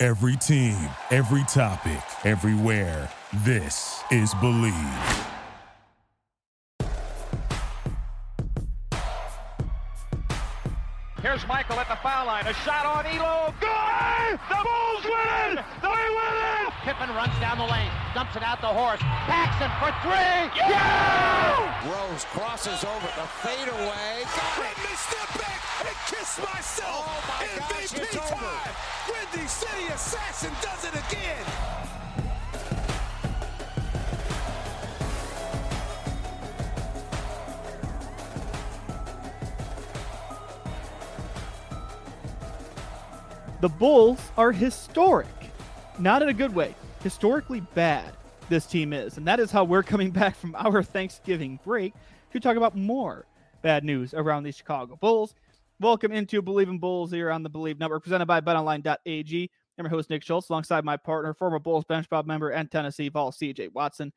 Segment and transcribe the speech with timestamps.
[0.00, 0.78] Every team,
[1.10, 3.10] every topic, everywhere.
[3.42, 5.26] This is Bleav.
[11.20, 12.46] Here's Michael at the foul line.
[12.46, 13.52] A shot on Ehlo.
[13.58, 14.38] Good!
[14.48, 15.64] The Bulls win it!
[15.82, 16.72] They win it!
[16.86, 19.02] Pippen runs down the lane, dumps it out the Horace.
[19.02, 20.62] Paxson for three.
[20.70, 21.90] Yeah!
[21.90, 24.22] Rose crosses over the fadeaway.
[24.62, 27.02] Let me step back and kiss myself.
[27.02, 28.34] Oh my MVP gosh, it's over.
[28.36, 28.97] time.
[29.32, 31.44] Windy City Assassin does it again.
[43.60, 45.26] The Bulls are historic,
[45.98, 46.74] not in a good way.
[47.02, 48.12] Historically bad,
[48.48, 49.16] this team is.
[49.16, 51.92] And that is how we're coming back from our Thanksgiving break
[52.32, 53.26] to talk about more
[53.62, 55.34] bad news around the Chicago Bulls.
[55.80, 59.50] Welcome into Bleav in Bulls here on the Bleav Network, presented by BetOnline.ag.
[59.78, 63.08] I'm your host, Nick Schultz, alongside my partner, former Bulls Bench Mob member and Tennessee
[63.10, 64.12] Vol, CJ Watson.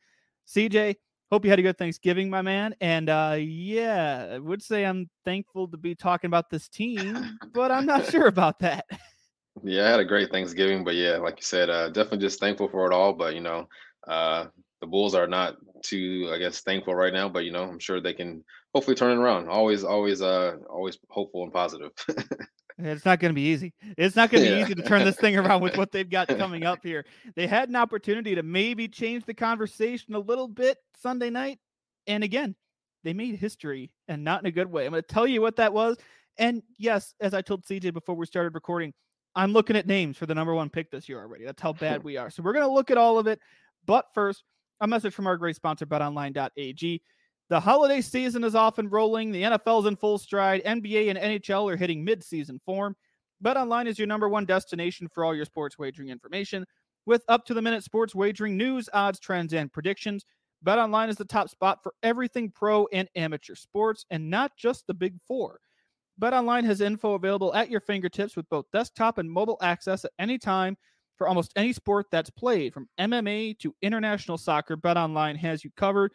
[0.48, 0.96] CJ,
[1.32, 2.74] hope you had a good Thanksgiving, my man.
[2.82, 7.72] And uh, yeah, I would say I'm thankful to be talking about this team, but
[7.72, 8.86] I'm not sure about that.
[9.62, 12.70] Yeah, I had a great Thanksgiving, but yeah, like you said, uh, definitely just thankful
[12.70, 13.14] for it all.
[13.14, 13.70] But you know,
[14.08, 14.48] uh,
[14.80, 17.30] the Bulls are not too, I guess, thankful right now.
[17.30, 18.44] But you know, I'm sure they can
[18.74, 19.50] hopefully turn it around.
[19.50, 21.92] Always, always, uh, always hopeful and positive.
[22.84, 23.74] It's not going to be easy.
[23.96, 24.64] It's not going to be Yeah.
[24.64, 27.06] easy to turn this thing around with what they've got coming up here.
[27.36, 31.60] They had an opportunity to maybe change the conversation a little bit Sunday night.
[32.08, 32.56] And again,
[33.04, 34.86] they made history and not in a good way.
[34.86, 35.98] I'm going to tell you what that was.
[36.40, 38.94] And yes, as I told CJ before we started recording,
[39.36, 41.46] I'm looking at names for the number one pick this year already.
[41.46, 42.32] That's how bad we are.
[42.32, 43.40] So we're going to look at all of it.
[43.86, 44.44] But first,
[44.80, 47.02] a message from our great sponsor, betonline.ag.
[47.52, 49.30] The holiday season is off and rolling.
[49.34, 50.64] The NFL's in full stride.
[50.64, 52.96] NBA and NHL are hitting mid-season form.
[53.44, 56.64] BetOnline is your number one destination for all your sports wagering information
[57.06, 60.24] with up-to-the-minute sports wagering news, odds, trends, and predictions.
[60.66, 64.94] BetOnline is the top spot for everything pro and amateur sports, and not just the
[64.94, 65.60] big four.
[66.22, 70.38] BetOnline has info available at your fingertips with both desktop and mobile access at any
[70.38, 70.78] time
[71.18, 74.78] for almost any sport that's played, from MMA to international soccer.
[74.78, 76.14] BetOnline has you covered.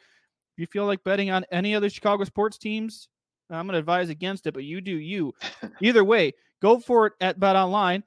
[0.56, 3.08] If you feel like betting on any other Chicago sports teams,
[3.50, 5.34] I'm going to advise against it, but you do you.
[5.82, 8.02] Either way, go for it at BetOnline.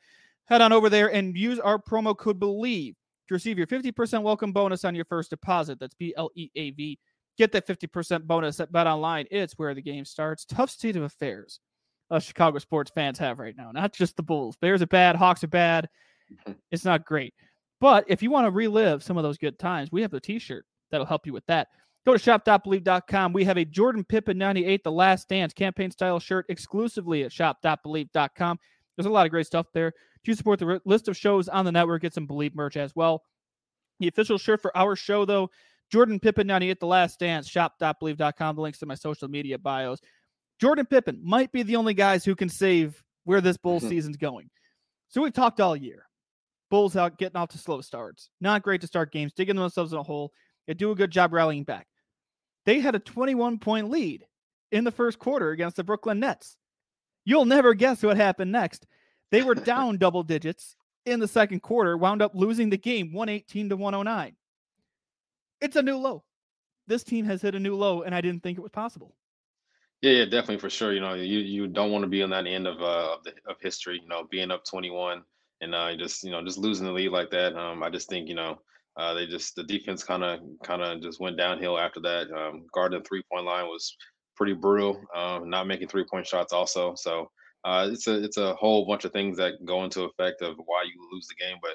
[0.46, 2.96] Head on over there and use our promo code BLEAV
[3.28, 5.80] to receive your 50% welcome bonus on your first deposit.
[5.80, 6.98] That's B L E A V.
[7.38, 9.28] Get that 50% bonus at BetOnline.
[9.30, 10.44] It's where the game starts.
[10.44, 11.60] Tough state of affairs
[12.12, 13.72] us Chicago sports fans have right now.
[13.72, 14.58] Not just the Bulls.
[14.58, 15.16] Bears are bad.
[15.16, 15.88] Hawks are bad.
[16.32, 16.54] Mm-hmm.
[16.72, 17.34] It's not great.
[17.80, 20.66] But if you want to relive some of those good times, we have a t-shirt
[20.92, 21.68] that'll help you with that.
[22.06, 23.34] Go to shop.bleav.com.
[23.34, 28.60] We have a Jordan Pippen 98 The Last Dance campaign style shirt exclusively at shop.bleav.com.
[28.96, 29.94] There's a lot of great stuff there.
[30.26, 33.24] To support the list of shows on the network, get some Bleav merch as well.
[34.00, 35.50] The official shirt for our show, though,
[35.92, 38.56] Jordan Pippen 98 The Last Dance, shop.bleav.com.
[38.56, 40.00] The links to my social media bios.
[40.60, 43.90] Jordan Pippen might be the only guys who can save where this Bulls Mhm.
[43.90, 44.50] season's going.
[45.10, 46.06] So we've talked all year.
[46.70, 48.30] Bulls out getting off to slow starts.
[48.42, 50.32] Not great to start games, digging themselves in a hole.
[50.68, 51.88] They do a good job rallying back.
[52.70, 54.28] They had a 21 point lead
[54.72, 56.56] in the first quarter against the Brooklyn Nets.
[57.26, 58.86] You'll never guess what happened next.
[59.32, 63.70] They were down double digits in the second quarter, wound up losing the game 118
[63.70, 64.36] to 109.
[65.60, 66.24] It's a new low.
[66.86, 69.16] This team has hit a new low, and I didn't think it was possible.
[70.04, 70.94] Yeah, yeah, definitely for sure.
[70.94, 73.34] You know, you you don't want to be on that end of uh of, the,
[73.50, 74.00] of history.
[74.00, 75.24] You know, being up 21
[75.62, 77.56] and uh just you know just losing the lead like that.
[77.56, 78.60] Um, I just think you know
[79.00, 82.28] uh they just the defense kind of kind of just went downhill after that.
[82.32, 83.96] Um, guarding the three point line was
[84.36, 85.02] pretty brutal.
[85.16, 86.94] Um, not making three point shots also.
[86.96, 87.30] So
[87.64, 90.84] uh, it's a it's a whole bunch of things that go into effect of why
[90.84, 91.58] you lose the game.
[91.62, 91.72] But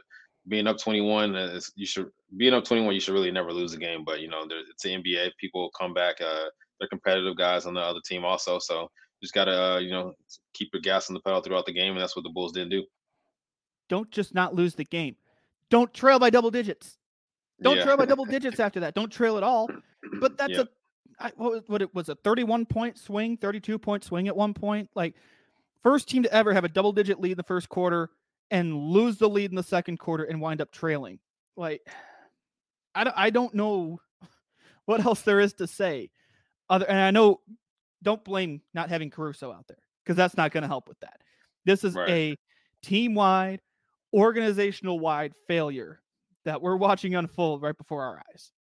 [0.48, 3.78] being up 21 is you should being up 21 you should really never lose a
[3.78, 4.04] game.
[4.04, 5.30] But you know, there, it's the NBA.
[5.40, 6.20] People come back.
[6.20, 6.44] Uh,
[6.78, 8.58] they're competitive guys on the other team also.
[8.58, 8.90] So
[9.22, 10.12] just gotta uh, you know
[10.54, 12.70] keep your gas on the pedal throughout the game, and that's what the Bulls didn't
[12.70, 12.84] do.
[13.88, 15.16] Don't just not lose the game.
[15.70, 16.98] Don't trail by double digits.
[17.64, 17.84] Don't Yeah.
[17.84, 18.94] trail by double digits after that.
[18.94, 19.68] Don't trail at all.
[20.20, 20.60] But that's Yeah.
[20.62, 20.66] a
[21.18, 24.52] I, what, was- what it was a 31 point swing, 32 point swing at one
[24.54, 24.90] point.
[24.94, 25.14] Like
[25.82, 28.10] first team to ever have a double digit lead in the first quarter
[28.50, 31.18] and lose the lead in the second quarter and wind up trailing.
[31.56, 31.88] Like,
[32.94, 34.00] I don't, I don't know
[34.86, 36.10] what else there is to say.
[36.68, 37.40] Other, and I know,
[38.02, 41.20] don't blame not having Caruso out there because that's not going to help with that.
[41.64, 42.10] This is Right.
[42.10, 42.36] a
[42.82, 43.60] team wide,
[44.12, 46.00] organizational wide failure
[46.44, 48.52] that we're watching unfold right before our eyes.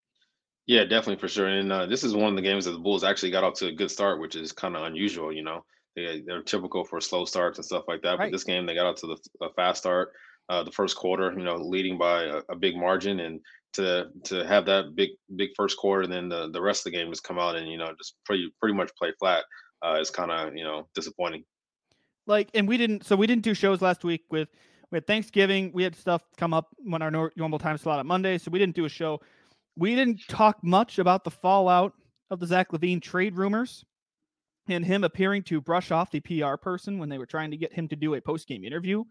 [0.66, 1.48] Yeah, definitely for sure.
[1.48, 3.66] And uh, this is one of the games that the Bulls actually got off to
[3.66, 5.32] a good start, which is kind of unusual.
[5.32, 5.64] You know,
[5.96, 8.18] they they're typical for slow starts and stuff like that.
[8.18, 8.26] Right.
[8.26, 10.12] But this game, they got out to the a fast start,
[10.48, 11.32] uh, the first quarter.
[11.32, 13.40] You know, leading by a, a big margin, and
[13.74, 16.98] to to have that big big first quarter, and then the, the rest of the
[16.98, 19.44] game just come out and you know just pretty pretty much play flat.
[19.84, 21.44] Uh, is kind of you know disappointing.
[22.26, 24.48] like and we didn't so we didn't do shows last week with
[24.92, 28.50] with thanksgiving we had stuff come up when our normal time slot on monday so
[28.50, 29.20] we didn't do a show
[29.76, 31.92] we didn't talk much about the fallout
[32.30, 33.84] of the zach lavine trade rumors
[34.68, 37.72] and him appearing to brush off the pr person when they were trying to get
[37.72, 39.02] him to do a post-game interview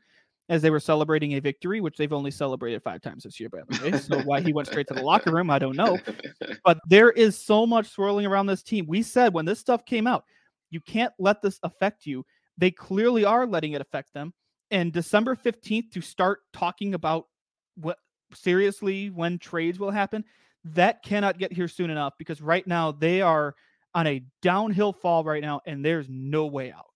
[0.49, 3.59] as they were celebrating a victory which they've only celebrated five times this year by
[3.67, 5.97] the way so why he went straight to the locker room i don't know
[6.65, 8.85] but there is so much swirling around this team.
[8.87, 10.23] We said when this stuff came out,
[10.69, 12.25] you can't let this affect you.
[12.57, 14.33] They clearly are letting it affect them.
[14.71, 17.27] And December 15th to start talking about
[17.75, 17.97] what
[18.33, 20.23] seriously when trades will happen,
[20.63, 23.55] that cannot get here soon enough because right now they are
[23.93, 26.87] on a downhill fall right now and there's no way out.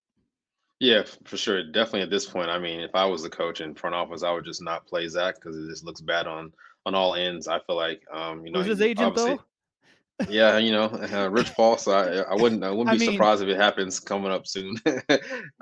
[0.79, 1.63] Yeah, for sure.
[1.63, 2.49] Definitely at this point.
[2.49, 5.07] I mean, if I was the coach in front office, I would just not play
[5.07, 6.51] Zach because it just looks bad on
[6.85, 7.47] on all ends.
[7.47, 9.39] I feel like, um, you know, Who's his agent though?
[10.29, 11.77] Yeah, you know, uh, Rich Paul.
[11.77, 14.47] So I, I wouldn't, I wouldn't I be mean- surprised if it happens coming up
[14.47, 14.75] soon.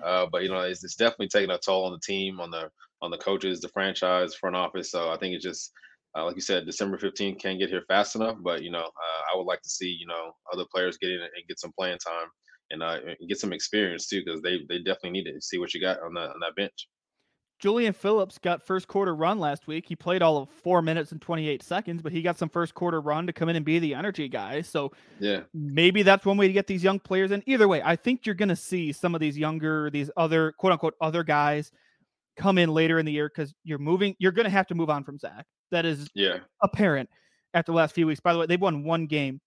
[0.04, 2.70] uh, but you know, it's, it's definitely taking a toll on the team, on the
[3.02, 4.92] on the coaches, the franchise, front office.
[4.92, 5.72] So I think it's just,
[6.18, 8.38] uh, like you said, December fifteenth can't get here fast enough.
[8.42, 11.20] But you know, uh, I would like to see you know other players get in
[11.22, 12.28] and get some playing time
[12.72, 15.74] and uh, and get some experience too, because they they definitely need to see what
[15.74, 16.88] you got on that on that bench.
[17.64, 19.86] Julian Phillips got first quarter run last week.
[19.88, 23.00] He played all of four minutes and 28 seconds, but he got some first quarter
[23.00, 24.62] run to come in and be the energy guy.
[24.62, 25.44] So Yeah.
[25.54, 27.42] maybe that's one way to get these young players in.
[27.46, 30.74] Either way, I think you're going to see some of these younger, these other quote
[30.74, 31.72] unquote other guys
[32.36, 34.14] come in later in the year because you're moving.
[34.20, 35.46] You're going to have to move on from Zach.
[35.72, 36.40] That is Yeah.
[36.62, 37.10] apparent
[37.54, 38.20] after the last few weeks.
[38.20, 39.40] By the way, they've won one game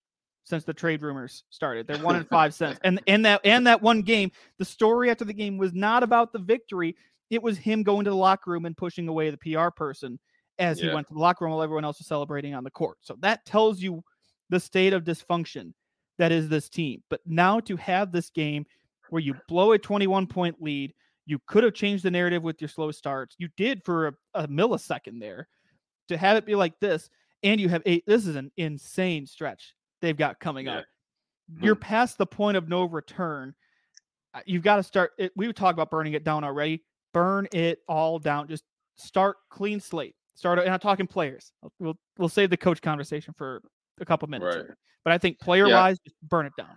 [0.45, 1.87] since the trade rumors started.
[1.87, 5.27] They're one in five cents, and and that and that one game, the story after
[5.27, 6.97] the game was not about the victory.
[7.31, 10.19] It was him going to the locker room and pushing away the PR person
[10.59, 12.99] as he went to the locker room while everyone else was celebrating on the court.
[13.03, 14.03] So that tells you
[14.49, 15.73] the state of dysfunction
[16.19, 17.03] that is this team.
[17.11, 18.65] But now to have this game
[19.11, 20.95] where you blow a 21 point lead,
[21.27, 23.35] you could have changed the narrative with your slow starts.
[23.39, 25.49] You did for a, a millisecond there.
[26.09, 27.11] To have it be like this,
[27.43, 30.79] and you have eight, this is an insane stretch they've got coming Yeah.
[30.79, 30.85] up.
[31.61, 33.55] You're past the point of no return.
[34.35, 35.13] Uh, You've got to start.
[35.19, 36.85] It, we would talk about burning it down already.
[37.17, 38.47] Burn it all down.
[38.47, 38.65] Just
[38.97, 40.15] start clean slate.
[40.35, 40.59] Start.
[40.59, 41.51] And I'm talking players.
[41.79, 43.63] We'll we'll save the coach conversation for
[44.01, 44.57] a couple minutes.
[44.57, 44.67] Right.
[45.03, 46.77] But I think player wise, just burn it down.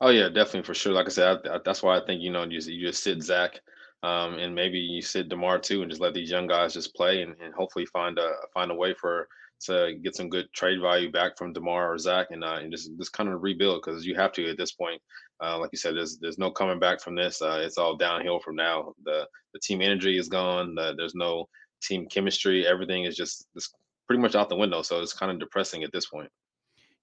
[0.00, 0.92] Oh yeah, definitely for sure.
[0.94, 3.02] Like I said, I, I- that's why I think you know you just, you just
[3.02, 3.60] sit Zach,
[4.02, 7.20] um, and maybe you sit Demar too, and just let these young guys just play,
[7.20, 9.28] and, and hopefully find a find a way for
[9.60, 12.90] to get some good trade value back from Demar or Zach, and uh, and just
[12.96, 15.00] just kind of rebuild because you have to at this point.
[15.42, 17.40] Uh, like you said, there's there's no coming back from this.
[17.42, 18.94] Uh, it's all downhill from now.
[19.04, 20.74] The the team energy is gone.
[20.74, 21.48] The, there's no
[21.82, 22.66] team chemistry.
[22.66, 23.72] Everything is just it's
[24.06, 24.82] pretty much out the window.
[24.82, 26.30] So it's kind of depressing at this point.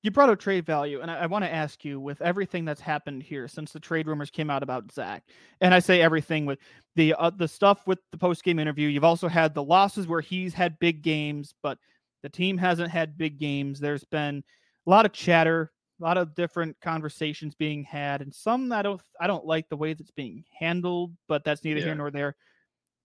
[0.04, 2.82] You brought up trade value, and I, I want to ask you with everything that's
[2.82, 5.24] happened here since the trade rumors came out about Zach,
[5.60, 6.60] and I say everything with
[6.96, 8.88] the uh, the stuff with the post game interview.
[8.88, 11.80] You've also had the losses where he's had big games, but
[12.24, 13.80] the team hasn't had big games.
[13.80, 14.44] There's been
[14.86, 19.02] a lot of chatter, a lot of different conversations being had, and some I don't
[19.20, 21.86] I don't like the way that's being handled, but that's neither Yeah.
[21.88, 22.36] here nor there.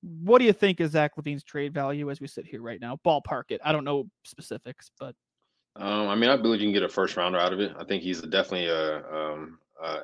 [0.01, 2.99] What do you think is Zach LaVine's trade value as we sit here right now?
[3.07, 3.61] Ballpark it.
[3.65, 5.15] I don't know specifics, but
[5.77, 7.73] Um, I mean, I believe you can get a first rounder out of it.
[7.79, 10.01] I think he's definitely a um, uh,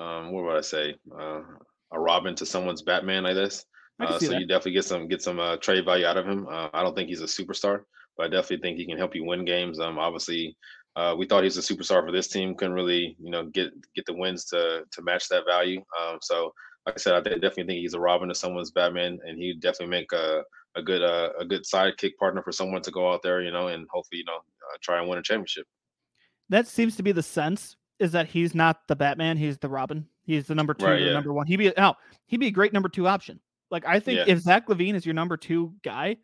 [0.00, 0.96] um, what would I say?
[1.12, 1.42] Uh,
[1.92, 3.66] a Robin to someone's Batman, I guess.
[4.00, 4.40] Uh, so that.
[4.40, 6.48] you definitely get some get some uh, trade value out of him.
[6.48, 7.84] Uh, I don't think he's a superstar,
[8.16, 9.80] but I definitely think he can help you win games.
[9.80, 10.56] Um, obviously,
[10.96, 12.54] uh, we thought he was a superstar for this team.
[12.54, 15.82] Couldn't really, you know, get get the wins to to match that value.
[16.00, 16.52] Um, so,
[16.86, 19.88] like I said, I definitely think he's a Robin to someone's Batman, and he definitely
[19.88, 20.42] make a
[20.76, 23.68] a good uh, a good sidekick partner for someone to go out there, you know,
[23.68, 25.66] and hopefully, you know, uh, try and win a championship.
[26.50, 30.06] that seems to be the sense is that he's not the Batman, he's the Robin.
[30.24, 31.12] He's the number two, Right, or yeah.
[31.12, 31.46] number one.
[31.46, 33.40] He'd be now he'd be a great number two option.
[33.70, 34.24] Like I think Yeah.
[34.28, 36.16] if Zach LaVine is your number two guy,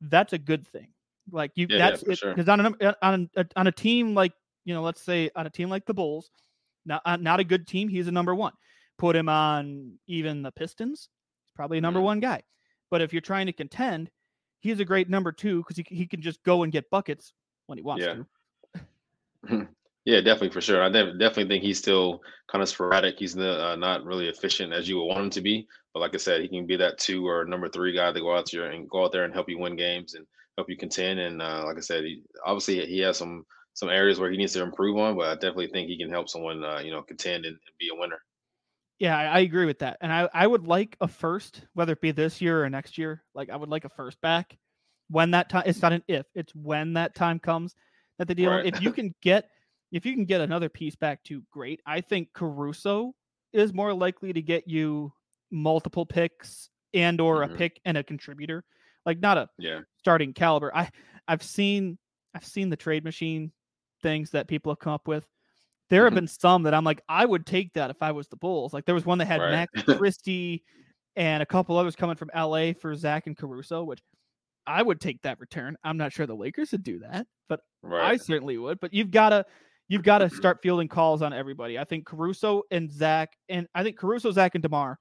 [0.00, 0.88] that's a good thing.
[1.30, 2.34] Like you, Yeah, yeah, that's for it sure.
[2.34, 4.32] because on a uh, on a, on a team like
[4.64, 6.30] you know, let's say on a team like the Bulls,
[6.84, 8.52] not uh, not a good team, he's a number one.
[8.98, 11.08] Put him on even the Pistons,
[11.44, 12.04] he's probably a number Mhm.
[12.04, 12.42] one guy.
[12.90, 14.10] But if you're trying to contend,
[14.60, 17.32] he's a great number two because he, he can just go and get buckets
[17.66, 18.14] when he wants Yeah.
[19.44, 19.68] to.
[20.04, 20.82] Yeah, definitely for sure.
[20.82, 23.18] I def- definitely think he's still kind of sporadic.
[23.18, 25.68] He's the, uh, not really efficient as you would want him to be.
[25.92, 28.34] But like I said, he can be that two or number three guy to go
[28.34, 30.26] out there and go out there and help you win games and
[30.58, 31.20] help you contend.
[31.20, 34.54] And uh, like I said, he, obviously he has some some areas where he needs
[34.54, 37.46] to improve on, but I definitely think he can help someone uh, you know contend
[37.46, 38.18] and, and be a winner.
[38.98, 39.98] Yeah, I, I agree with that.
[40.00, 43.24] And I, I would like a first, whether it be this year or next year.
[43.34, 44.58] Like I would like a first back
[45.08, 47.74] when that time it's not an if, it's when that time comes
[48.18, 48.50] that the deal.
[48.50, 48.66] Right.
[48.66, 49.50] If you can get
[49.92, 51.80] if you can get another piece back too, great.
[51.86, 53.14] I think Caruso
[53.52, 55.12] is more likely to get you
[55.50, 57.54] multiple picks and or Mhm.
[57.54, 58.64] a pick and a contributor.
[59.08, 60.76] Like not a Yeah, starting caliber.
[60.76, 60.90] I
[61.28, 61.98] I've seen
[62.34, 63.52] I've seen the trade machine
[64.02, 65.26] things that people have come up with.
[65.90, 66.14] There have Mhm.
[66.14, 68.74] been some that I'm like, I would take that if I was the Bulls.
[68.74, 69.46] Like there was one that had Right.
[69.46, 70.64] Max Christie
[71.16, 74.00] and a couple others coming from LA for Zach and Caruso, which
[74.66, 75.76] I would take that return.
[75.84, 77.60] I'm not sure the Lakers would do that, but
[77.98, 78.80] I certainly would.
[78.80, 79.46] But you've gotta
[79.88, 81.78] you've got to start fielding calls on everybody.
[81.78, 84.98] I think Caruso and Zach and I think Caruso, Zach, and Demar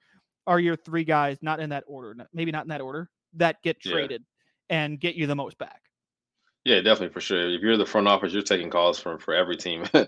[0.48, 3.79] are your three guys, not in that order, maybe not in that order, that get
[3.84, 4.10] Yeah.
[4.10, 4.25] traded
[4.70, 5.84] and get you the most back.
[6.65, 7.50] Yeah, definitely for sure.
[7.50, 9.86] If you're the front office, you're taking calls from for every team.
[9.94, 10.06] uh,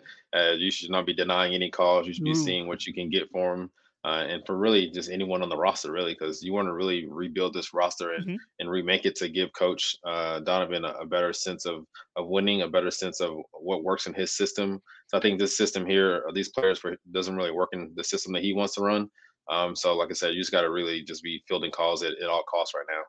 [0.58, 2.06] you should not be denying any calls.
[2.06, 2.34] You should be Ooh.
[2.34, 3.72] seeing what you can get for them,
[4.04, 7.08] uh, and for really just anyone on the roster, really, because you want to really
[7.08, 8.50] rebuild this roster and Mhm.
[8.60, 11.86] and remake it to give Coach uh, Donovan a, a better sense of
[12.18, 14.82] of winning, a better sense of what works in his system.
[15.08, 18.04] So I think this system here, or these players, for doesn't really work in the
[18.04, 19.10] system that he wants to run.
[19.50, 22.18] Um, so like I said, you just got to really just be fielding calls at,
[22.22, 23.04] at all costs right now.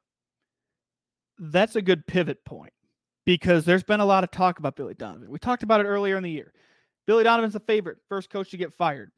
[1.40, 2.72] That's a good pivot point
[3.24, 5.30] because there's been a lot of talk about Billy Donovan.
[5.30, 6.52] We talked about it earlier in the year.
[7.06, 9.10] Billy Donovan's a favorite, first coach to get fired.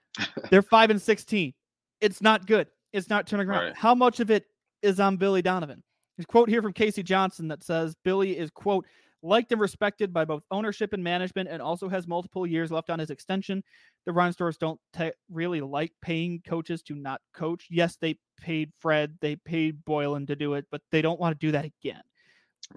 [0.50, 1.54] They're five and sixteen.
[2.00, 2.68] It's not good.
[2.92, 3.64] It's not turning around.
[3.64, 3.76] Right.
[3.76, 4.44] How much of it
[4.82, 5.82] is on Billy Donovan?
[6.16, 7.02] There's a quote here from K.C.
[7.02, 8.86] Johnson that says Billy is quote
[9.22, 12.98] liked and respected by both ownership and management, and also has multiple years left on
[12.98, 13.62] his extension.
[14.06, 17.66] The Reinsdorfs don't ta really like paying coaches to not coach.
[17.70, 21.46] Yes, they paid Fred, they paid Boylen to do it, but they don't want to
[21.46, 22.02] do that again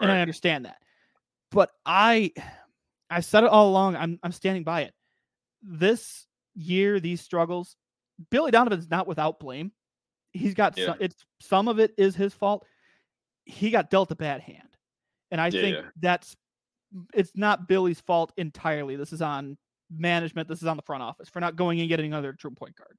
[0.02, 0.78] and I understand that.
[1.52, 2.32] But I
[3.10, 3.96] I said it all along.
[3.96, 4.94] I'm I'm standing by it.
[5.62, 6.26] This
[6.56, 7.76] year, these struggles,
[8.32, 9.72] Billy Donovan's not without blame.
[10.32, 10.86] He's got Yeah.
[10.86, 12.66] some, it's some of it is his fault.
[13.46, 14.70] He got dealt a bad hand.
[15.32, 16.36] And I Yeah, think that's
[17.14, 18.96] it's not Billy's fault entirely.
[18.96, 19.58] This is on
[19.98, 20.48] management.
[20.48, 22.98] This is on the front office for not going and getting another true point guard.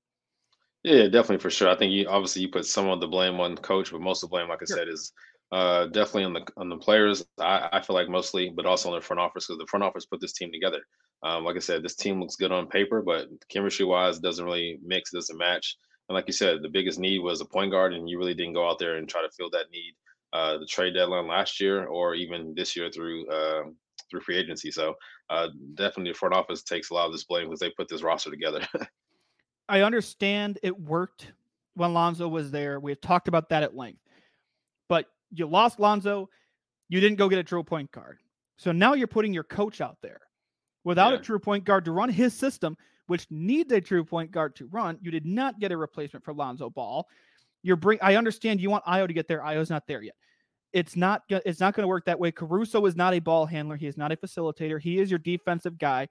[0.83, 1.71] Yeah, definitely for sure.
[1.71, 4.29] I think you obviously you put some of the blame on coach, but most of
[4.29, 4.77] the blame, like I Sure.
[4.77, 5.13] said, is
[5.51, 7.25] uh, definitely on the on the players.
[7.41, 10.05] I, I feel like mostly, but also on the front office because the front office
[10.05, 10.81] put this team together.
[11.23, 14.79] Um, like I said, this team looks good on paper, but chemistry wise, doesn't really
[14.85, 15.77] mix, doesn't match.
[16.09, 18.53] And like you said, the biggest need was a point guard, and you really didn't
[18.53, 19.95] go out there and try to fill that need.
[20.35, 23.77] Uh, the trade deadline last year, or even this year through um
[24.11, 24.71] through free agency.
[24.71, 24.95] So
[25.31, 28.03] uh, definitely, the front office takes a lot of this blame because they put this
[28.03, 28.61] roster together.
[29.69, 31.33] I understand it worked
[31.75, 32.81] when Lonzo was there.
[32.81, 34.01] We have talked about that at length.
[34.89, 36.29] But you lost Lonzo,
[36.89, 38.19] you didn't go get a true point guard.
[38.57, 40.21] So now you're putting your coach out there
[40.85, 44.55] without a true point guard to run his system, which needs a true point guard
[44.57, 44.99] to run.
[45.01, 47.07] You did not get a replacement for Lonzo Ball.
[47.63, 49.41] You're bring I understand you want Ayo to get there.
[49.41, 50.15] Ayo's not there yet.
[50.75, 52.33] It's not it's not going to work that way.
[52.33, 53.77] Caruso is not a ball handler.
[53.77, 54.81] He is not a facilitator.
[54.81, 56.09] He is your defensive guy.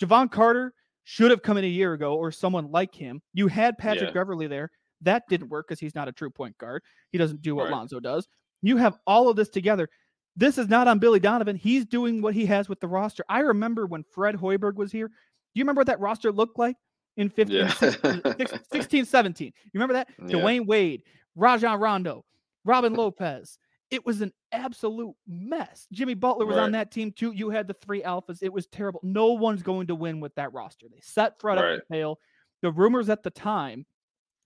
[0.00, 0.74] Jevon Carter
[1.04, 3.22] should have come in a year ago or someone like him.
[3.32, 4.14] You had Patrick Yeah.
[4.14, 4.70] Beverley there.
[5.00, 6.82] That didn't work because he's not a true point guard.
[7.10, 7.72] He doesn't do what Right.
[7.72, 8.28] Lonzo does.
[8.62, 9.88] You have all of this together.
[10.36, 11.56] This is not on Billy Donovan.
[11.56, 13.24] He's doing what he has with the roster.
[13.28, 15.08] I remember when Fred Hoiberg was here.
[15.08, 15.14] Do
[15.54, 16.76] you remember what that roster looked like
[17.16, 17.72] in 15, Yeah.
[17.80, 19.46] Uh, 16, 16, 17?
[19.46, 20.08] You remember that?
[20.18, 20.36] Yeah.
[20.36, 21.02] Dwyane Wade,
[21.36, 22.24] Rajon Rondo,
[22.64, 23.58] Robin Lopez.
[23.90, 25.86] It was an absolute mess.
[25.92, 27.32] Jimmy Butler was on that team too.
[27.32, 28.38] You had the three alphas.
[28.42, 29.00] It was terrible.
[29.04, 30.86] No one's going to win with that roster.
[30.90, 31.76] They set Fred up Right.
[31.76, 32.18] to fail.
[32.62, 33.86] The rumors at the time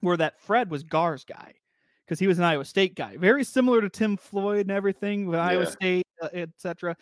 [0.03, 1.55] were that Fred was Gar's guy
[2.05, 5.39] because he was an Iowa State guy, very similar to Tim Floyd and everything with
[5.39, 6.97] Iowa State, uh, etc.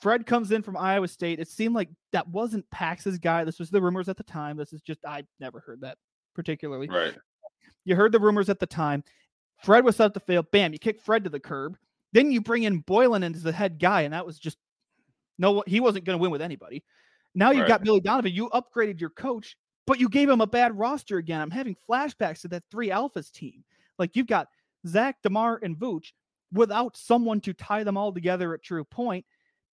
[0.00, 1.40] Fred comes in from Iowa State.
[1.40, 3.44] It seemed like that wasn't Pax's guy.
[3.44, 4.56] This was the rumors at the time.
[4.56, 5.98] This is just I never heard that
[6.34, 6.88] particularly.
[6.88, 7.14] right.
[7.84, 9.02] You heard the rumors at the time.
[9.62, 10.42] Fred was set up to fail.
[10.42, 11.76] Bam, you kick Fred to the curb.
[12.12, 14.58] Then you bring in Boylen as the head guy, and that was just
[15.38, 15.62] no.
[15.66, 16.82] He wasn't going to win with anybody.
[17.34, 18.32] Now you've got Billy Donovan.
[18.32, 21.40] You upgraded your coach, but you gave him a bad roster again.
[21.40, 23.62] I'm having flashbacks to that three alphas team.
[23.98, 24.48] Like you've got
[24.86, 26.12] Zach, Demar, and Vooch
[26.52, 29.24] without someone to tie them all together at true point.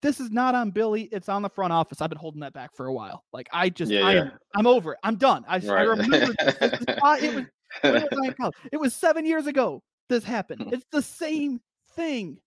[0.02, 1.04] This is not on Billy.
[1.04, 2.02] It's on the front office.
[2.02, 3.24] I've been holding that back for a while.
[3.32, 4.20] Like I just, Yeah, I yeah.
[4.20, 4.98] am, I'm over it.
[5.02, 5.44] I'm done.
[5.48, 6.54] I, I remember this.
[6.60, 7.44] This is why it was
[7.82, 8.52] was?
[8.72, 9.82] It was seven years ago.
[10.08, 10.72] this happened.
[10.72, 11.60] It's the same
[11.92, 12.38] thing.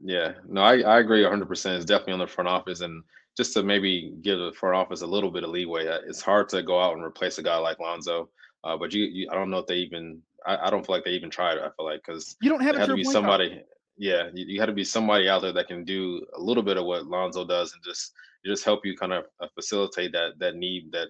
[0.00, 1.76] Yeah, no, I, I agree 100%.
[1.76, 2.80] It's definitely on the front office.
[2.80, 3.02] And
[3.36, 6.48] just to maybe give the front office a little bit of leeway, uh, it's hard
[6.50, 8.28] to go out and replace a guy like Lonzo.
[8.64, 11.04] Uh, but you, you, I don't know if they even, I, I don't feel like
[11.04, 11.58] they even tried.
[11.58, 13.12] I feel like because You don't have to be guard.
[13.12, 13.62] somebody.
[13.96, 16.76] Yeah, you, you had to be somebody out there that can do a little bit
[16.76, 18.12] of what Lonzo does and just
[18.44, 21.08] just help you kind of uh, facilitate that that need that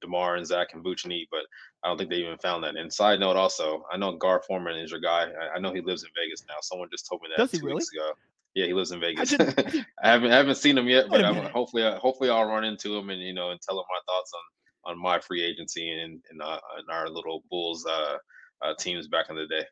[0.00, 1.28] Demar and Zach and Vooch need.
[1.30, 1.40] But
[1.82, 2.76] I don't think they even found that.
[2.76, 5.28] And side note, also, I know Gar Forman is your guy.
[5.40, 6.56] I, I know he lives in Vegas now.
[6.62, 7.76] Someone just told me that Does he two really?
[7.76, 8.12] weeks ago.
[8.54, 9.32] Yeah, he lives in Vegas.
[9.38, 13.10] I I haven't I haven't seen him yet, but hopefully hopefully I'll run into him
[13.10, 16.42] and you know and tell him my thoughts on on my free agency and and,
[16.42, 18.16] uh, and our little Bulls uh,
[18.62, 19.64] uh, teams back in the day.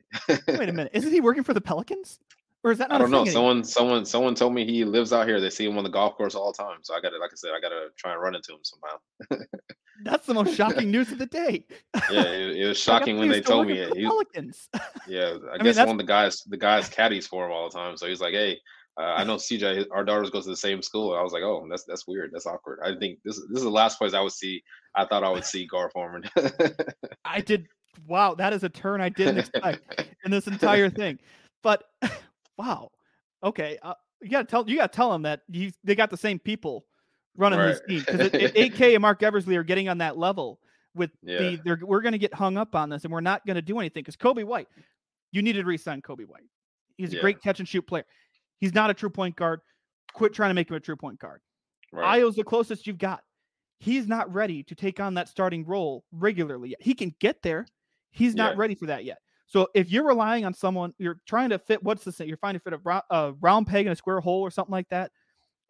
[0.59, 0.91] Wait a minute.
[0.95, 2.21] Isn't he working for the Pelicans?
[2.65, 3.25] Or is that not I don't know.
[3.25, 5.41] Someone someone someone told me he lives out here.
[5.41, 6.79] They see him on the golf course all the time.
[6.83, 8.59] So I got to like I said, I got to try and run into him
[8.63, 9.47] somehow.
[10.05, 11.65] That's the most shocking news of the day.
[12.11, 13.95] Yeah, it, it was shocking when they told me it.
[13.95, 14.69] the Pelicans.
[15.09, 17.69] yeah, I, mean, guess that's- one of the guys the guys caddies for him all
[17.69, 17.97] the time.
[17.97, 18.59] So he's like, hey.
[19.01, 19.87] Uh, I know CJ.
[19.93, 21.15] Our daughters go to the same school.
[21.15, 22.33] I was like, "Oh, that's that's weird.
[22.33, 24.61] That's awkward." I think this this is the last place I would see.
[24.97, 26.25] I thought I would see Gar Forman.
[27.25, 27.69] I did.
[28.09, 31.21] Wow, that is a turn I didn't expect in this entire thing.
[31.63, 31.85] But
[32.59, 32.91] wow,
[33.43, 36.39] okay, uh, you gotta tell you gotta tell him that you they got the same
[36.39, 36.85] people
[37.37, 40.59] running this team because if AK and Marc Eversley are getting on that level
[40.95, 41.39] with Yeah.
[41.39, 44.03] the they're we're gonna get hung up on this and we're not gonna do anything
[44.03, 44.69] because Coby White,
[45.31, 46.49] you needed to re-sign Coby White.
[46.97, 47.21] He's a Yeah.
[47.23, 48.05] great catch and shoot player.
[48.59, 49.61] He's not a true point guard.
[50.15, 51.41] Quit trying to make him a true point guard.
[51.93, 52.19] right.
[52.21, 53.23] Ayo's the closest you've got.
[53.79, 56.83] He's not ready to take on that starting role regularly yet.
[56.83, 57.67] He can get there.
[58.11, 58.61] He's not Yeah.
[58.61, 59.19] ready for that yet.
[59.49, 62.27] So if you're relying on someone, you're trying to fit what's the say?
[62.27, 64.73] You're trying to fit a, rou- a round peg in a square hole or something
[64.73, 65.11] like that,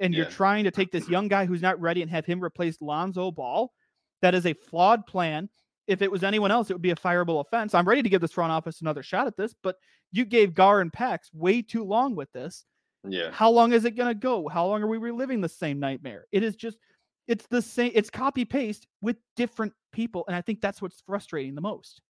[0.01, 2.81] and you're trying to take this young guy who's not ready and have him replace
[2.81, 3.73] Lonzo Ball.
[4.21, 5.49] That is a flawed plan.
[5.87, 7.73] If it was anyone else, it would be a fireable offense.
[7.73, 9.77] I'm ready to give this front office another shot at this, but
[10.13, 12.65] you gave Gar and Pax way too long with this.
[13.09, 13.31] yeah.
[13.31, 14.49] How long is it going to go?
[14.49, 16.27] How long are we reliving the same nightmare?
[16.33, 16.79] It is just,
[17.27, 20.25] it's the same, it's copy paste with different people.
[20.27, 22.03] And I think that's what's frustrating the most.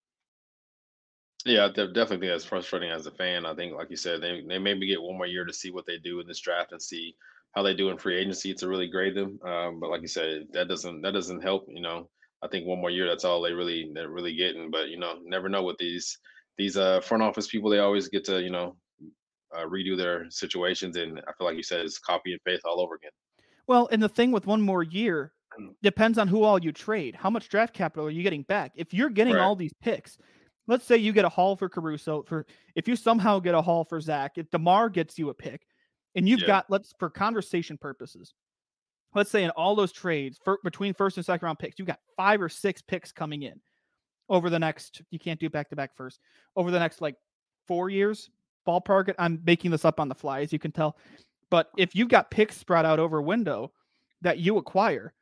[1.47, 3.47] Yeah, I de- definitely think that's frustrating as a fan.
[3.47, 5.87] I think, like you said, they they maybe get one more year to see what
[5.87, 7.17] they do in this draft and see
[7.55, 9.39] how they do in free agency to really grade them.
[9.43, 11.67] Um, but like you said, that doesn't that doesn't help.
[11.69, 12.11] You know,
[12.43, 14.71] I think one more year that's all they really they're really getting.
[14.71, 16.19] But you know, never know with these
[16.59, 17.71] these uh front office people.
[17.71, 18.77] They always get to you know
[19.57, 22.81] uh, redo their situations, and I feel like you said it's copy and paste all
[22.81, 23.13] over again.
[23.67, 25.77] Well, and the thing with one more year Mm.
[25.83, 27.17] depends on who all you trade.
[27.17, 28.73] How much draft capital are you getting back?
[28.75, 29.41] If you're getting Right.
[29.41, 30.19] all these picks,
[30.67, 33.85] let's say you get a haul for Caruso, for if you somehow get a haul
[33.85, 35.67] for Zach, if DeMar gets you a pick,
[36.15, 36.47] and you've Yeah.
[36.47, 38.35] got let's for conversation purposes,
[39.15, 42.01] let's say in all those trades for, between first and second round picks, you've got
[42.17, 43.61] five or six picks coming in
[44.29, 45.03] over the next.
[45.11, 46.21] You can't do back to back first
[46.57, 47.17] over the next like
[47.69, 48.31] four years.
[48.67, 49.15] Ballpark.
[49.19, 50.97] I'm making this up on the fly, as you can tell.
[51.51, 53.73] But if you've got picks spread out over a window
[54.23, 55.15] that you acquire,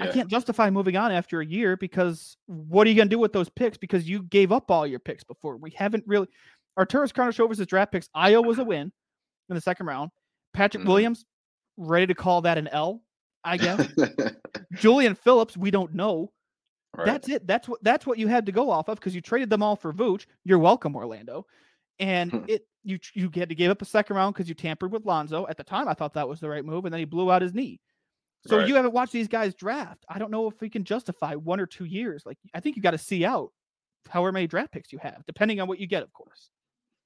[0.00, 3.18] I can't justify moving on after a year because what are you going to do
[3.20, 3.76] with those picks?
[3.78, 5.56] Because you gave up all your picks before.
[5.56, 6.26] We haven't really.
[6.78, 8.08] Arturas Karnisovas' draft picks.
[8.16, 8.92] Ayo was a win
[9.48, 10.10] in the second round.
[10.52, 10.88] Patrick Mhm.
[10.88, 11.24] Williams,
[11.76, 13.02] ready to call that an L,
[13.44, 13.86] I guess.
[14.74, 16.32] Julian Phillips, we don't know.
[16.96, 17.06] right.
[17.06, 17.46] That's it.
[17.46, 19.76] That's what that's what you had to go off of because you traded them all
[19.76, 20.26] for Vooch.
[20.44, 21.46] You're welcome, Orlando.
[21.98, 22.44] And Hmm.
[22.48, 25.46] it you you had to give up a second round because you tampered with Lonzo.
[25.48, 27.42] At the time, I thought that was the right move, and then he blew out
[27.42, 27.80] his knee.
[28.44, 28.68] So Right.
[28.68, 30.04] you haven't watched these guys draft.
[30.08, 32.24] I don't know if we can justify one or two years.
[32.24, 33.52] Like I think you got to see out
[34.08, 36.50] however many draft picks you have, depending on what you get, of course.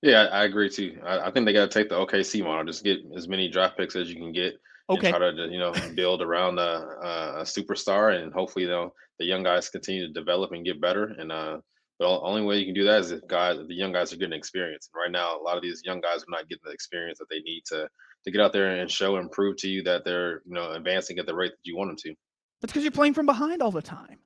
[0.03, 0.99] Yeah, I I agree too.
[1.05, 2.64] I, I think they got to take the OKC model.
[2.64, 4.55] Just get as many draft picks as you can get,
[4.88, 5.09] Okay.
[5.09, 6.62] and try to you know build around a,
[7.03, 10.81] a, a superstar, and hopefully you know the young guys continue to develop and get
[10.81, 11.05] better.
[11.05, 11.61] And uh,
[12.01, 14.37] the only way you can do that is if guys, the young guys are getting
[14.37, 14.89] experience.
[14.93, 17.29] And right now, a lot of these young guys are not getting the experience that
[17.31, 17.89] they need to
[18.25, 21.19] to get out there and show and prove to you that they're you know advancing
[21.19, 22.15] at the rate that you want them to.
[22.61, 24.19] That's because you're playing from behind all the time.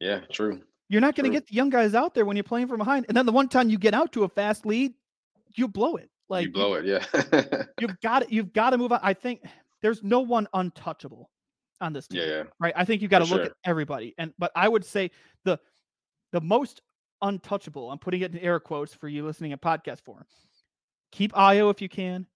[0.00, 0.60] Yeah, true.
[0.88, 3.06] You're not going to get the young guys out there when you're playing from behind.
[3.08, 4.92] And then the one time you get out to a fast lead,
[5.54, 6.10] you blow it.
[6.28, 6.84] Like you blow it.
[6.84, 7.04] Yeah.
[7.80, 9.00] You've got to you've got to move on.
[9.02, 9.42] I think
[9.82, 11.30] there's no one untouchable
[11.80, 12.22] on this team.
[12.22, 12.42] yeah, yeah.
[12.58, 12.72] right?
[12.76, 13.50] I think you've got to For look sure.
[13.50, 14.14] at everybody.
[14.18, 15.10] And but I would say
[15.44, 15.58] the
[16.32, 16.82] the most
[17.22, 20.24] untouchable, I'm putting it in air quotes for you listening in podcast form.
[21.12, 22.26] Keep Ayo if you can.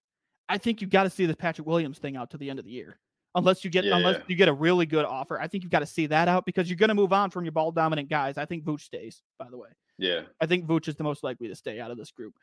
[0.47, 2.65] I think you've got to see the Patrick Williams thing out to the end of
[2.65, 2.99] the year.
[3.35, 5.39] Unless you get Yeah, unless you get a really good offer.
[5.39, 7.43] I think you've got to see that out because you're going to move on from
[7.43, 8.37] your ball dominant guys.
[8.37, 9.69] I think Vooch stays, by the way.
[9.97, 10.21] Yeah.
[10.39, 12.33] I think Vooch is the most likely to stay out of this group.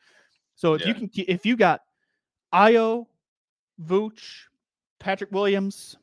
[0.54, 1.80] So if you can, if you got
[2.52, 3.06] Ayo,
[3.82, 4.20] Vooch,
[5.00, 5.96] Patrick Williams,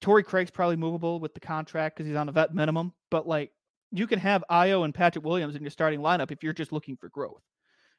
[0.00, 2.92] Torrey Craig's probably movable with the contract because he's on a vet minimum.
[3.10, 3.52] But like
[3.92, 6.96] you can have Ayo and Patrick Williams in your starting lineup if you're just looking
[6.96, 7.42] for growth.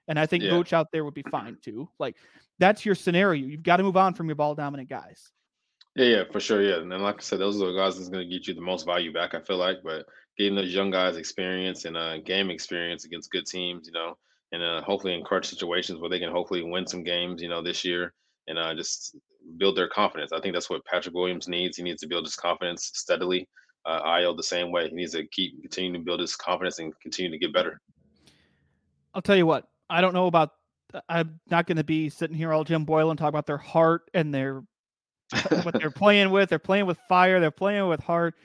[0.07, 0.63] And I think Yeah.
[0.73, 1.89] Out there would be fine too.
[1.99, 2.17] Like
[2.59, 3.45] that's your scenario.
[3.45, 5.31] You've got to move on from your ball dominant guys.
[5.95, 6.61] Yeah, yeah, for sure.
[6.61, 8.53] Yeah, and then like I said, those are the guys that's going to get you
[8.53, 9.35] the most value back.
[9.35, 10.05] I feel like, but
[10.37, 14.17] getting those young guys experience and uh, game experience against good teams, you know,
[14.53, 17.61] and uh, hopefully in crunch situations where they can hopefully win some games, you know,
[17.61, 18.13] this year
[18.47, 19.17] and uh, just
[19.57, 20.31] build their confidence.
[20.31, 21.77] I think that's what Patrick Williams needs.
[21.77, 23.47] He needs to build his confidence steadily.
[23.85, 24.87] Uh, Ayo the same way.
[24.87, 27.81] He needs to keep continuing to build his confidence and continue to get better.
[29.13, 30.51] I'll tell you what, I don't know about
[31.07, 34.09] I'm not going to be sitting here all Jim Boyle and talk about their heart
[34.13, 34.63] and their
[35.63, 36.49] what they're playing with.
[36.49, 37.39] They're playing with fire.
[37.39, 38.35] They're playing with heart.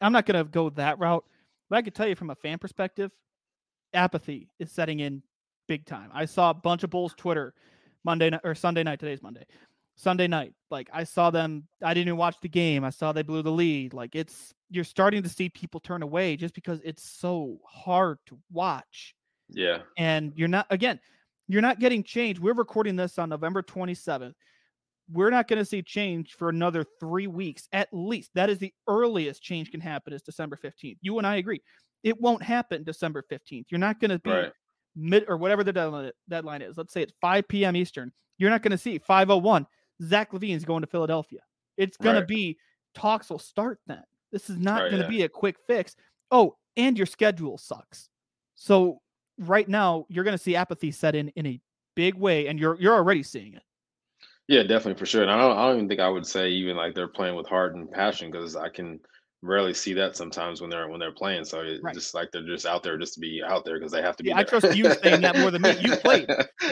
[0.00, 1.24] I'm not going to go that route.
[1.70, 3.10] But I can tell you from a fan perspective,
[3.94, 5.22] apathy is setting in
[5.68, 6.10] big time.
[6.12, 7.54] I saw a bunch of Bulls Twitter
[8.04, 9.00] Monday night or Sunday night.
[9.00, 9.46] Today's Monday.
[9.96, 10.52] Sunday night.
[10.70, 11.66] Like I saw them.
[11.82, 12.84] I didn't even watch the game.
[12.84, 13.94] I saw they blew the lead.
[13.94, 18.38] Like it's you're starting to see people turn away just because it's so hard to
[18.52, 19.14] watch.
[19.48, 19.78] Yeah.
[19.96, 21.00] And you're not again,
[21.48, 22.38] you're not getting change.
[22.38, 24.34] We're recording this on November 27th.
[25.12, 28.30] We're not going to see change for another three weeks at least.
[28.34, 30.96] That is the earliest change can happen is December 15th.
[31.00, 31.62] You and I agree.
[32.02, 33.66] It won't happen December 15th.
[33.70, 34.52] You're not going to be Right.
[34.96, 36.76] mid or whatever the deadline, deadline is.
[36.76, 37.76] Let's say it's 5 p.m.
[37.76, 38.10] Eastern.
[38.38, 39.64] You're not going to see 501.
[40.02, 41.40] Zach LaVine's going to Philadelphia.
[41.76, 42.20] It's Right.
[42.20, 42.58] to be
[42.94, 44.02] talks will start then.
[44.32, 45.06] This is not to yeah.
[45.08, 45.96] be a quick fix.
[46.30, 48.08] Oh, and your schedule sucks.
[48.54, 49.00] So
[49.38, 51.60] right now you're going to see apathy set in in a
[51.94, 53.62] big way, and you're you're already seeing it.
[54.48, 55.22] Yeah, definitely for sure.
[55.22, 57.48] And I don't, I don't even think I would say even like they're playing with
[57.48, 59.00] heart and passion because I can
[59.46, 61.44] rarely see that sometimes when they're when they're playing.
[61.44, 61.94] So it's Right.
[61.94, 64.22] just like they're just out there just to be out there because they have to
[64.22, 64.30] be.
[64.30, 65.76] Yeah, I trust you saying that more than me.
[65.80, 66.28] You played.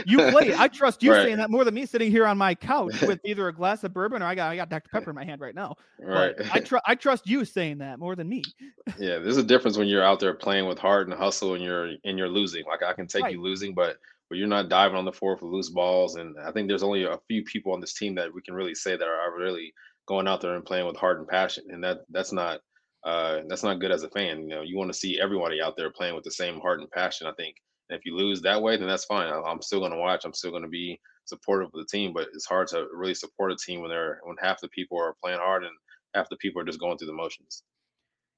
[0.07, 0.55] You played.
[0.55, 1.23] I trust you Right.
[1.23, 3.95] saying that more than me sitting here on my couch with either a glass of
[3.95, 5.77] bourbon or I got I got Dr Pepper in my hand right now.
[5.99, 6.35] right.
[6.37, 8.55] But I trust I trust you saying that more than me.
[8.99, 11.93] yeah, there's a difference when you're out there playing with heart and hustle and you're
[12.05, 12.65] and you're losing.
[12.67, 13.33] Like I can take Right.
[13.35, 13.97] you losing, but
[14.29, 16.17] but you're not diving on the floor for loose balls.
[16.17, 18.75] And I think there's only a few people on this team that we can really
[18.75, 19.73] say that are really
[20.07, 21.65] going out there and playing with heart and passion.
[21.71, 22.61] And that that's not
[23.05, 24.43] uh that's not good as a fan.
[24.43, 26.91] You know, you want to see everybody out there playing with the same heart and
[26.91, 27.27] passion.
[27.27, 27.57] I think.
[27.91, 29.29] And if you lose that way, then that's fine.
[29.33, 30.25] I- I'm still going to watch.
[30.25, 32.13] I'm still going to be supportive of the team.
[32.15, 35.17] But it's hard to really support a team when they're when half the people are
[35.23, 35.73] playing hard and
[36.15, 37.63] half the people are just going through the motions.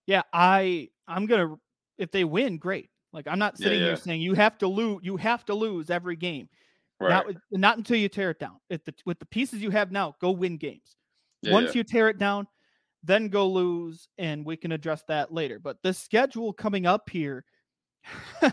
[0.07, 1.57] Yeah, I I'm gonna
[1.99, 2.91] if they win, great.
[3.13, 3.87] Like I'm not sitting yeah.
[3.87, 6.49] here saying you have to lose you have to lose every game.
[7.01, 7.11] Right.
[7.11, 8.57] Not not until you tear it down.
[8.71, 10.97] If the with the pieces you have now, go win games.
[11.43, 11.79] Yeah, Once yeah.
[11.79, 12.47] you tear it down,
[13.03, 15.59] then go lose, and we can address that later.
[15.59, 17.45] But the schedule coming up here,
[18.43, 18.51] all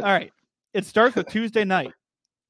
[0.00, 0.32] right,
[0.74, 1.92] it starts with Tuesday night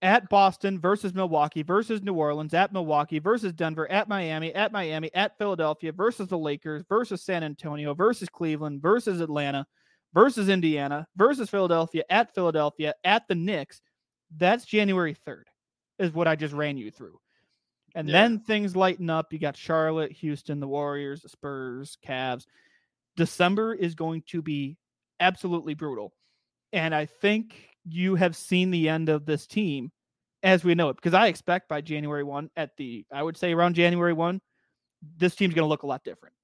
[0.03, 5.13] at Boston versus Milwaukee versus New Orleans at Milwaukee versus Denver at Miami at Miami
[5.15, 9.67] at Philadelphia versus the Lakers versus San Antonio versus Cleveland versus Atlanta
[10.15, 13.81] versus Indiana versus Philadelphia at Philadelphia at the Knicks.
[14.37, 15.45] That's January 3rd,
[15.99, 17.19] is what I just ran you through.
[17.95, 18.13] And Yeah.
[18.13, 19.33] then things lighten up.
[19.33, 22.47] You got Charlotte, Houston, the Warriors, the Spurs, Cavs.
[23.17, 24.77] December is going to be
[25.21, 26.13] absolutely brutal.
[26.73, 29.91] And I think you have seen the end of this team
[30.43, 33.53] as we know it because I expect by January 1 at the I would say
[33.53, 34.41] around January 1
[35.17, 36.35] this team's going to look a lot different.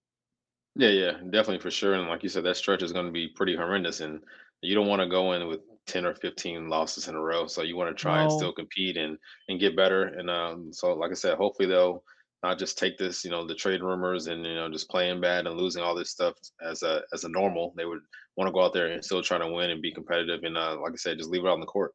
[0.76, 1.94] Yeah, yeah, definitely for sure.
[1.94, 4.20] And like you said, that stretch is going to be pretty horrendous, and
[4.60, 7.46] you don't want to go in with ten or fifteen losses in a row.
[7.46, 9.18] So you want to try and still compete and
[9.48, 10.04] and get better.
[10.04, 12.02] And um, so, like I said, hopefully they'll
[12.42, 15.46] not just take this, you know, the trade rumors and you know just playing bad
[15.46, 17.72] and losing all this stuff as a as a normal.
[17.76, 18.00] They would
[18.36, 20.44] want to go out there and still try to win and be competitive.
[20.44, 21.92] And uh, like I said, just leave it out on the court.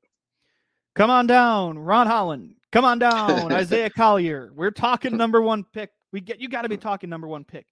[0.95, 2.55] Come on down, Ron Holland.
[2.71, 4.51] Come on down, Isaiah Collier.
[4.55, 5.91] We're talking number 1 pick.
[6.11, 7.65] We get you got to be talking number 1 pick.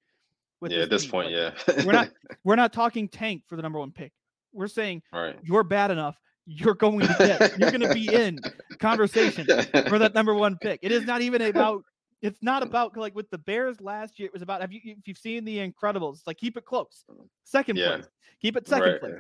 [0.62, 1.12] with yeah, at this team.
[1.12, 2.10] point, Like, yeah, We're not
[2.44, 4.12] we're not talking tank for the number 1 pick.
[4.58, 5.38] We're saying right.
[5.44, 6.18] you're bad enough.
[6.46, 7.60] You're going to get.
[7.60, 8.40] You're going to be in
[8.80, 9.46] conversation
[9.88, 10.80] for that number one pick.
[10.82, 11.84] It is not even about.
[12.24, 14.26] It's not about like with the Bears last year.
[14.28, 16.22] It was about have you if you've seen the Incredibles?
[16.26, 17.06] Like keep it close.
[17.44, 17.98] Second Yeah.
[17.98, 18.08] place.
[18.42, 19.00] Keep it second Right.
[19.00, 19.14] place.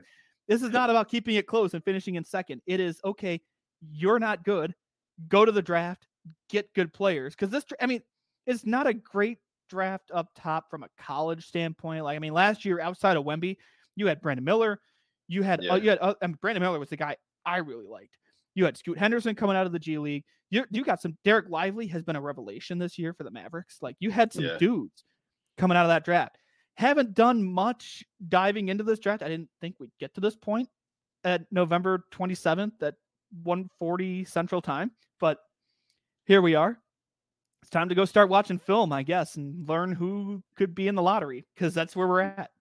[0.47, 2.61] This is not about keeping it close and finishing in second.
[2.65, 3.39] It is okay.
[3.91, 4.73] You're not good.
[5.27, 6.07] Go to the draft.
[6.49, 7.65] Get good players because this.
[7.79, 8.01] I mean,
[8.47, 9.37] it's not a great
[9.69, 12.03] draft up top from a college standpoint.
[12.03, 13.57] Like I mean, last year outside of Wemby,
[13.95, 14.79] you had Brandon Miller.
[15.27, 15.73] You had Yeah.
[15.73, 18.17] uh, you had uh, and Brandon Miller was the guy I really liked.
[18.55, 20.23] You had Scoot Henderson coming out of the G League.
[20.49, 23.77] You you got some Dereck Lively has been a revelation this year for the Mavericks.
[23.81, 24.57] Like you had some Yeah.
[24.57, 25.03] dudes
[25.57, 26.37] coming out of that draft.
[26.75, 29.23] Haven't done much diving into this draft.
[29.23, 30.69] I didn't think we'd get to this point
[31.23, 32.95] at November 27th at
[33.43, 35.39] 140 Central Time, but
[36.25, 36.79] here we are.
[37.63, 40.95] It's time to go start watching film, I guess, and learn who could be in
[40.95, 42.51] the lottery because that's where we're at.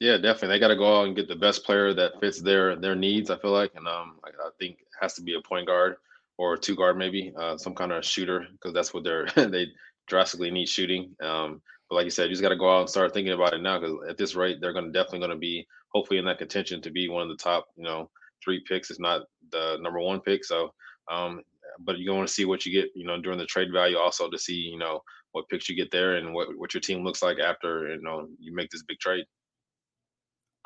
[0.00, 0.48] Yeah, definitely.
[0.48, 3.30] They got to go out and get the best player that fits their their needs.
[3.30, 5.96] I feel like, and um, I, I think has to be a point guard
[6.36, 9.66] or two guard maybe, uh, some kind of shooter because that's what they're they
[10.06, 11.16] drastically need shooting.
[11.20, 13.54] Um, but like you said, you just got to go out and start thinking about
[13.54, 16.26] it now because at this rate, they're going to definitely going to be hopefully in
[16.26, 18.08] that contention to be one of the top, you know,
[18.44, 20.44] three picks, if not the number one pick.
[20.44, 20.72] So,
[21.10, 21.42] um,
[21.80, 24.28] but you're going to see what you get, you know, during the trade value also
[24.30, 25.00] to see, you know,
[25.32, 28.28] what picks you get there and what, what your team looks like after, you know,
[28.38, 29.24] you make this big trade.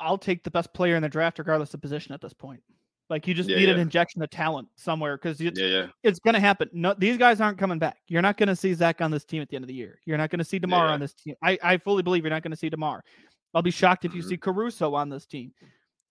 [0.03, 2.61] I'll take the best player in the draft regardless of position at this point.
[3.09, 6.19] Like you just Yeah, need an injection of talent somewhere because it's, Yeah, yeah, it's
[6.19, 6.69] going to happen.
[6.73, 7.97] No, these guys aren't coming back.
[8.07, 9.99] You're not going to see Zach on this team at the end of the year.
[10.05, 10.93] You're not going to see Demar Yeah.
[10.93, 11.35] on this team.
[11.43, 13.03] I, I fully believe you're not going to see Demar.
[13.53, 14.27] I'll be shocked if you Mhm.
[14.29, 15.53] see Caruso on this team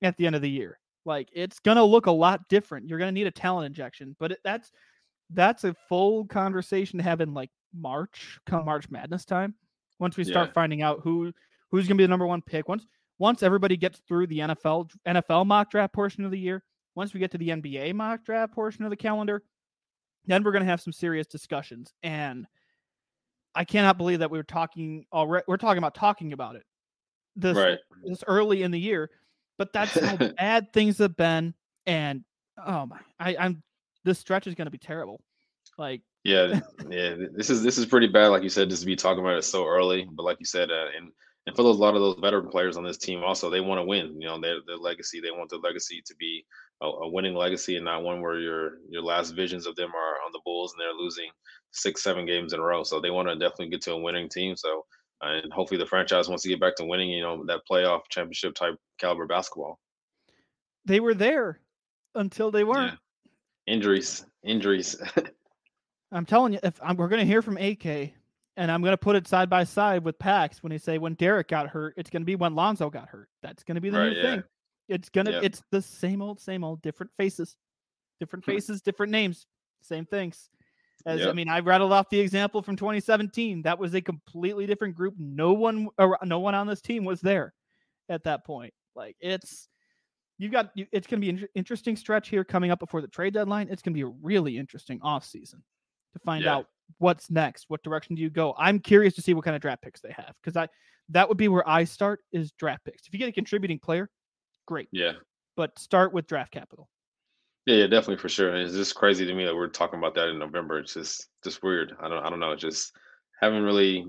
[0.02, 0.78] at the end of the year.
[1.04, 2.88] Like it's going to look a lot different.
[2.88, 4.70] You're going to need a talent injection, but it, that's
[5.30, 9.54] that's a full conversation to have in like March, come March Madness time.
[9.98, 10.52] Once we start Yeah.
[10.52, 11.32] finding out who
[11.70, 12.68] who's going to be the number one pick.
[12.68, 12.86] Once
[13.18, 16.62] once everybody gets through the NFL NFL mock draft portion of the year,
[16.94, 19.42] once we get to the NBA mock draft portion of the calendar,
[20.26, 21.92] then we're going to have some serious discussions.
[22.02, 22.46] And
[23.54, 25.44] I cannot believe that we were talking already.
[25.46, 26.64] We're talking about talking about it
[27.36, 27.78] this right.
[28.04, 29.10] this early in the year,
[29.58, 31.54] but that's how bad things have been.
[31.86, 32.24] And
[32.64, 33.62] oh my, I, I'm
[34.04, 35.20] this stretch is going to be terrible.
[35.78, 37.14] Like Yeah, yeah.
[37.34, 39.44] This is this is pretty bad, like you said, just to be talking about it
[39.44, 40.06] so early.
[40.10, 41.12] But like you said, uh, and
[41.46, 43.80] and for those a lot of those veteran players on this team, also they want
[43.80, 44.20] to win.
[44.20, 45.20] You know, their their legacy.
[45.20, 46.44] They want their legacy to be
[46.80, 50.24] a, a winning legacy and not one where your your last visions of them are
[50.24, 51.30] on the Bulls and they're losing
[51.72, 52.84] six, seven games in a row.
[52.84, 54.56] So they want to definitely get to a winning team.
[54.56, 54.84] So
[55.22, 57.10] uh, and hopefully the franchise wants to get back to winning.
[57.10, 59.78] You know, that playoff championship type caliber basketball.
[60.84, 61.60] they were there
[62.14, 62.98] until they weren't.
[63.66, 64.96] Injuries, injuries.
[66.12, 68.12] I'm telling you, if I'm, we're going to hear from AK,
[68.56, 71.14] and I'm going to put it side by side with Pax when they say when
[71.14, 73.28] Derek got hurt, it's going to be when Lonzo got hurt.
[73.42, 74.22] That's going to be the Right, new yeah.
[74.22, 74.44] thing.
[74.88, 75.42] It's gonna, Yep.
[75.44, 77.56] it's the same old, same old, different faces,
[78.20, 78.50] different hmm.
[78.50, 79.46] faces, different names,
[79.80, 80.50] same things.
[81.04, 83.62] As I mean, I rattled off the example from 2017.
[83.62, 85.14] That was a completely different group.
[85.18, 87.54] No one, uh, no one on this team was there
[88.08, 88.72] at that point.
[88.94, 89.68] Like it's,
[90.38, 93.34] you've got, it's going to be an interesting stretch here coming up before the trade
[93.34, 93.66] deadline.
[93.68, 95.64] It's going to be a really interesting off season
[96.12, 96.56] to find Yeah.
[96.56, 96.66] out
[96.98, 97.66] what's next.
[97.68, 98.54] What direction do you go?
[98.58, 100.68] I'm curious to see what kind of draft picks they have because I
[101.08, 103.06] that would be where I start is draft picks.
[103.06, 104.08] If you get a contributing player,
[104.66, 105.12] great, yeah.
[105.56, 106.88] but start with draft capital.
[107.66, 108.56] Yeah, yeah, definitely for sure.
[108.56, 110.78] It's just crazy to me that we're talking about that in November.
[110.78, 111.94] It's just just weird.
[112.00, 112.56] I don't I don't know.
[112.56, 112.92] Just
[113.40, 114.04] haven't really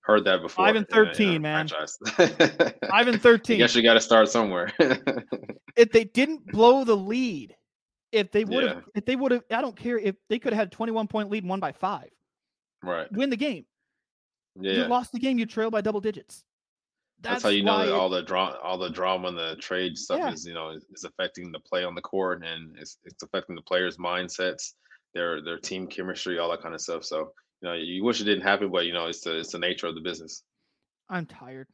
[0.00, 0.66] heard that before.
[0.66, 1.68] Five and in a- in a 13, man.
[1.68, 3.58] Five and I thirteen.
[3.58, 4.72] guess you got to start somewhere.
[5.76, 7.54] if they didn't blow the lead,
[8.14, 8.82] if they would have, Yeah.
[8.94, 11.42] if they would have, I don't care if they could have had 21 point lead
[11.42, 12.08] and won by five,
[12.82, 13.10] right.
[13.12, 13.66] win the game.
[14.60, 14.72] Yeah.
[14.72, 16.44] You lost the game, you trail by double digits.
[17.20, 19.96] That's, how you know that it- all the drama, all the drama and the trade
[19.96, 20.32] stuff Yeah.
[20.32, 23.54] is, you know, is, is affecting the play on the court and it's, it's affecting
[23.56, 24.74] the players' mindsets,
[25.14, 27.04] their their team chemistry, all that kind of stuff.
[27.04, 29.58] So, you know, you wish it didn't happen, but you know, it's the it's the
[29.58, 30.42] nature of the business.
[31.08, 31.68] I'm tired.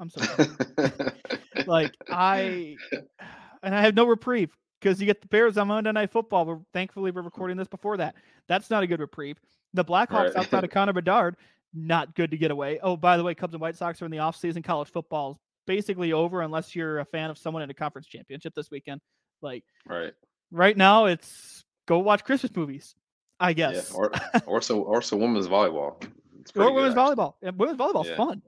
[0.00, 1.12] I'm so tired.
[1.66, 2.76] like I
[3.62, 4.50] and I have no reprieve
[4.82, 6.44] because you get the Bears on Monday Night Football.
[6.44, 8.14] We're thankfully we're recording this before that.
[8.48, 9.38] That's not a good reprieve.
[9.74, 10.36] The Blackhawks Right.
[10.36, 11.36] outside of Connor Bedard,
[11.72, 12.78] not good to get away.
[12.82, 14.62] Oh, by the way, Cubs and White Sox are in the offseason.
[14.64, 18.54] College football is basically over unless you're a fan of someone in a conference championship
[18.54, 19.00] this weekend.
[19.40, 20.12] Like right.
[20.50, 22.94] right now, it's go watch Christmas movies.
[23.40, 23.90] I guess.
[23.90, 23.96] Yeah.
[23.96, 24.12] Or
[24.46, 26.04] or so or so women's volleyball.
[26.40, 27.16] It's Or women's actually.
[27.16, 27.34] volleyball.
[27.56, 28.16] Women's volleyball's Yeah.
[28.16, 28.42] fun.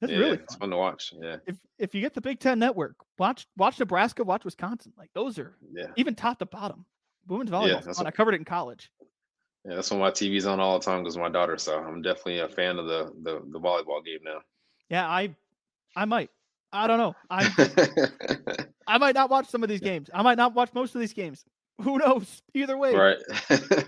[0.00, 0.44] That's yeah, really fun.
[0.44, 1.12] it's fun to watch.
[1.20, 1.36] Yeah.
[1.46, 4.92] if if you get the Big Ten Network, watch watch Nebraska, watch Wisconsin.
[4.98, 5.86] Like those are Yeah.
[5.96, 6.84] even top to bottom.
[7.26, 7.82] Women's volleyball.
[7.82, 7.94] fun.
[7.96, 8.90] what- I covered it in college.
[9.64, 11.56] Yeah, that's when my TV's on all the time because my daughter.
[11.58, 14.38] So I'm definitely a fan of the the, the volleyball game now.
[14.90, 15.34] Yeah, I
[15.96, 16.30] I might.
[16.72, 17.14] I don't know.
[17.30, 17.48] I
[18.86, 20.10] I might not watch some of these games.
[20.12, 21.44] I might not watch most of these games.
[21.82, 22.42] Who knows?
[22.54, 22.94] Either way.
[22.94, 23.18] right.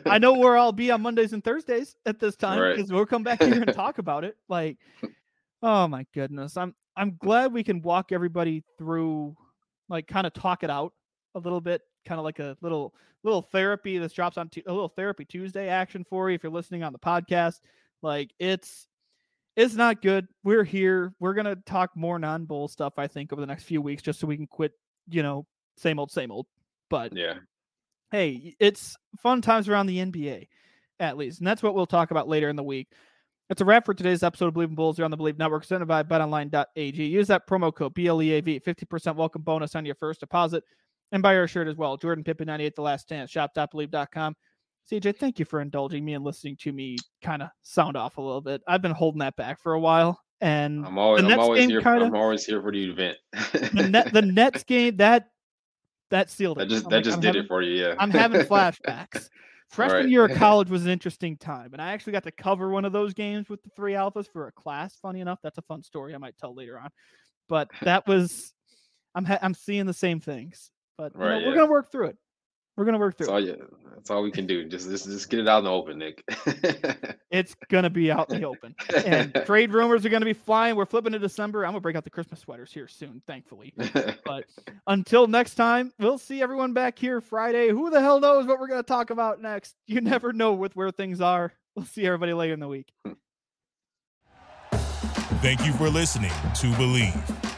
[0.05, 2.77] I know where I'll be on Mondays and Thursdays at this time Right.
[2.77, 4.37] because we'll come back here and talk about it.
[4.49, 4.77] Like,
[5.63, 9.37] oh my goodness, I'm I'm glad we can walk everybody through,
[9.89, 10.93] like, kind of talk it out
[11.35, 12.95] a little bit, kind of like a little
[13.25, 13.99] little therapy.
[13.99, 16.93] This drops on Tu- a little therapy Tuesday action for you if you're listening on
[16.93, 17.61] the podcast.
[18.03, 18.89] Like, it's
[19.57, 20.27] it's not good.
[20.45, 21.15] We're here.
[21.21, 22.95] We're gonna talk more non-bowl stuff.
[22.99, 24.73] I think over the next few weeks, just so we can quit,
[25.09, 26.47] you know, same old, same old.
[26.91, 27.35] But yeah.
[28.11, 30.49] hey, it's fun times around the NBA,
[31.01, 31.39] at least.
[31.41, 32.89] And that's what we'll talk about later in the week.
[33.49, 35.63] That's a wrap for today's episode of Bleav in Bulls here on the Bleav Network,
[35.63, 37.03] presented by betonline.ag.
[37.07, 40.63] Use that promo code BLEAV, 50% welcome bonus on your first deposit.
[41.13, 41.97] And buy our shirt as well.
[41.97, 44.37] Jordan Pippen 98, The Last Stand, shop.bleav.com.
[44.93, 48.21] CJ, thank you for indulging me and listening to me kind of sound off a
[48.21, 48.61] little bit.
[48.69, 50.21] I've been holding that back for a while.
[50.43, 51.81] And I'm always I'm always here.
[51.81, 53.17] kinda- I'm always here for the event.
[53.73, 55.31] the, net, the Nets game, that
[56.11, 56.69] that sealed it.
[56.69, 57.83] That just I'm that like, just I'm did having- it for you.
[57.87, 57.95] Yeah.
[57.99, 59.31] I'm having flashbacks.
[59.69, 60.09] Freshman Right.
[60.09, 62.93] year of college was an interesting time, and I actually got to cover one of
[62.93, 64.97] those games with the three alphas for a class.
[65.01, 66.91] Funny enough, that's a fun story I might tell later on.
[67.49, 68.53] But that was,
[69.15, 72.09] I'm ha- I'm seeing the same things, but you know, Right, we're gonna work through
[72.09, 72.17] it.
[72.79, 73.77] We're gonna work That's through all you.
[73.97, 74.65] That's all we can do.
[74.65, 76.23] Just just just get it out in the open, Nick.
[77.31, 80.77] It's gonna be out in the open, and trade rumors are gonna be flying.
[80.77, 81.67] We're flipping to December.
[81.67, 83.75] I'm gonna break out the Christmas sweaters here soon, thankfully.
[84.25, 84.45] But
[84.87, 87.69] until next time, we'll see everyone back here Friday.
[87.69, 89.75] Who the hell knows what we're going to talk about next?
[89.87, 91.53] You never know with where things are.
[91.77, 92.91] We'll see everybody later in the week.
[95.43, 97.58] Thank you for listening to Bleav.